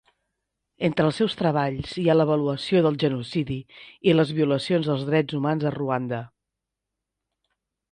Entre 0.87 1.03
els 1.09 1.19
seus 1.21 1.35
treballs 1.41 1.91
hi 2.03 2.05
ha 2.09 2.15
l'avaluació 2.15 2.81
del 2.87 2.97
genocidi 3.05 3.59
i 4.13 4.17
les 4.17 4.33
violacions 4.41 4.91
dels 4.93 5.07
drets 5.13 5.39
humans 5.43 5.69
a 5.73 5.77
Ruanda. 5.79 6.25